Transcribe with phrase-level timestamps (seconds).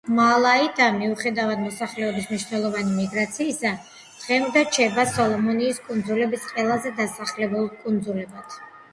[0.17, 3.71] მალაიტა, მიუხედავად მოსახლეობის მნიშვნელოვანი მიგრაციისა,
[4.21, 8.57] დღემდე რჩება სოლომონის კუნძულების ყველაზე დასახლებულ კუნძულად.